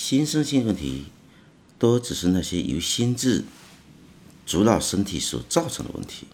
[0.00, 1.04] 心身性问题，
[1.78, 3.44] 都只是那些由心智
[4.46, 6.26] 主导身体所造成的问题。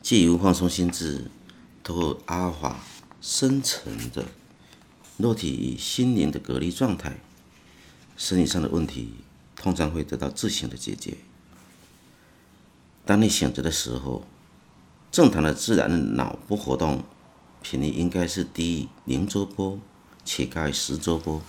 [0.00, 1.26] 借由放松心智，
[1.84, 2.80] 透过阿尔法
[3.20, 4.24] 深层的
[5.18, 7.20] 肉体与心灵的隔离状态，
[8.16, 9.12] 生理上的问题
[9.54, 11.18] 通常会得到自行的解决。
[13.04, 14.26] 当你醒着的时候，
[15.12, 17.04] 正常的自然的脑波活动
[17.60, 19.78] 频率应该是低于零周波，
[20.24, 21.42] 且高于十周波。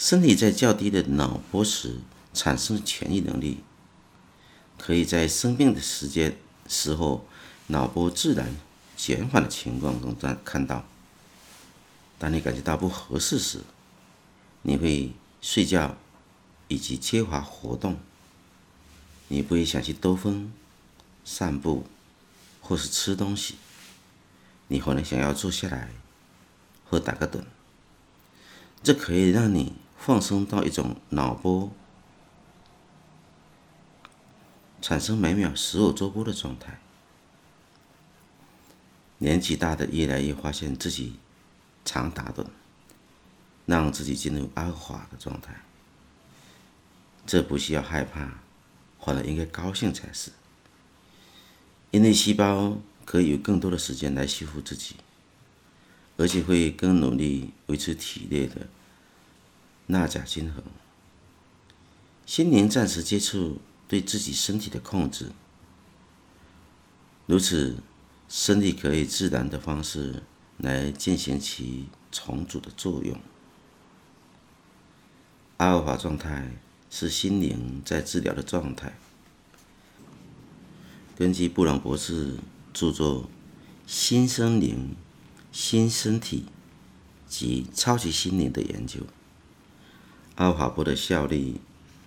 [0.00, 1.98] 身体在较低的脑波时
[2.32, 3.58] 产生的痊愈能力，
[4.78, 6.38] 可以在生病的时间。
[6.66, 7.26] 时候，
[7.66, 8.56] 脑波自然
[8.96, 10.86] 减缓的情况中，在看到。
[12.18, 13.60] 当你感觉到不合适时，
[14.62, 15.98] 你会睡觉
[16.68, 17.98] 以及缺乏活动，
[19.28, 20.50] 你不会想去兜风、
[21.26, 21.84] 散步
[22.62, 23.56] 或是吃东西，
[24.68, 25.90] 你可能想要坐下来
[26.88, 27.44] 或打个盹。
[28.82, 31.70] 这可以让你放松到一种脑波。
[34.80, 36.80] 产生每秒十五周波的状态。
[39.18, 41.18] 年纪大的越来越发现自己
[41.84, 42.46] 常打盹，
[43.66, 45.54] 让自己进入阿华的状态。
[47.26, 48.40] 这不需要害怕，
[48.98, 50.32] 反而应该高兴才是，
[51.90, 54.96] 因为细胞可以有更多的时间来修复自己，
[56.16, 58.66] 而且会更努力维持体内的
[59.90, 60.62] 钠钾均衡。
[62.24, 63.60] 心灵暂时接触。
[63.90, 65.32] 对自己身体的控制，
[67.26, 67.78] 如此，
[68.28, 70.22] 身体可以自然的方式
[70.58, 73.18] 来进行其重组的作用。
[75.56, 76.52] 阿尔法状态
[76.88, 78.96] 是心灵在治疗的状态。
[81.16, 82.36] 根据布朗博士
[82.72, 83.24] 著作
[83.88, 84.94] 《新生灵、
[85.50, 86.44] 新身体
[87.26, 89.00] 及超级心灵》的研究，
[90.40, 91.56] 阿尔法波的效率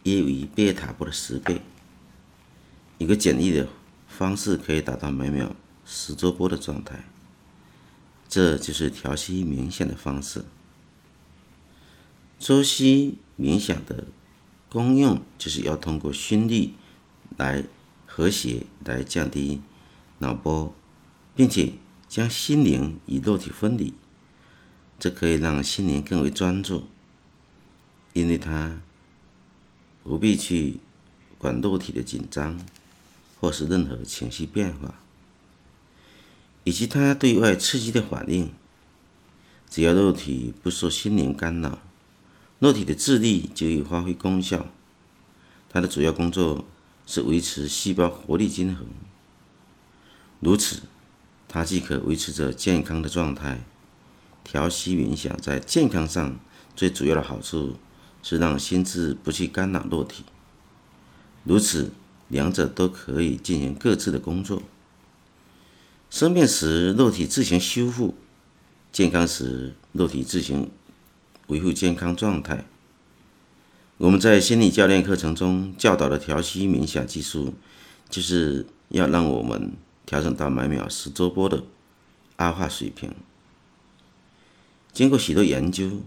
[0.06, 1.62] 约为贝塔波的十倍。
[2.98, 3.70] 一个简易的
[4.08, 5.56] 方式可以达到每秒
[5.86, 7.06] 十周波的状态，
[8.28, 10.46] 这就是调息冥想的方式。
[12.40, 14.06] 周息冥想的
[14.68, 16.74] 功用就是要通过心率
[17.38, 17.64] 来
[18.08, 19.62] 和谐，来降低
[20.18, 20.74] 脑波，
[21.36, 21.74] 并且
[22.10, 23.94] 将心灵与肉体分离。
[24.98, 26.88] 这可以让心灵更为专注，
[28.14, 28.80] 因为它
[30.04, 30.78] 不必去
[31.38, 32.60] 管肉体的紧张。
[33.40, 34.96] 或是任何情绪变化，
[36.64, 38.54] 以及他对外刺激的反应，
[39.70, 41.80] 只要肉体不受心灵干扰，
[42.60, 44.68] 肉体的智力就有发挥功效。
[45.70, 46.64] 它的主要工作
[47.06, 48.88] 是维持细胞活力均衡，
[50.40, 50.84] 如此，
[51.50, 53.60] 它既可维持着健康的状态。
[54.46, 56.40] 调息冥想在健康上
[56.78, 57.76] 最主要的好处
[58.24, 60.24] 是让心智不去干扰肉体，
[61.44, 61.92] 如此。
[62.30, 64.64] 两者都可以进行各自的工作。
[66.10, 68.16] 生病时，肉体自行修复；
[68.92, 70.72] 健康时，肉体自行
[71.48, 72.66] 维护健康状态。
[73.98, 77.54] 我们在心理教练课程中教导的调息冥想技术，
[78.10, 79.74] 就是要让我们
[80.08, 81.64] 调整到每秒十周波的
[82.38, 83.14] 阿化水平。
[84.92, 86.02] 经过许多研究，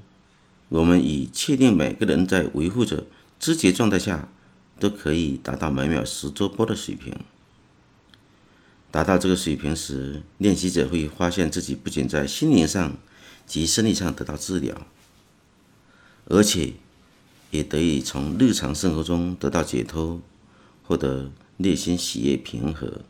[0.69, 3.07] 我们已确定每个人在维护着
[3.39, 4.29] 知觉状态下。
[4.79, 7.15] 都可以达到每秒十周波的水平。
[8.91, 12.95] 达到这个水平时，练习者会发现自己不仅在心灵上
[13.47, 14.87] 及生理上得到治疗，
[16.27, 16.75] 而且
[17.51, 20.21] 也得以从日常生活中得到解脱，
[20.83, 23.01] 获得内心喜悦平和。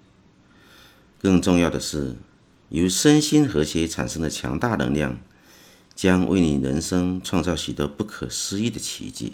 [1.20, 2.14] 更重要的是，
[2.68, 5.18] 由身心和谐产生的强大能量，
[5.96, 9.32] 将为你人生创造许多不可思议的奇迹。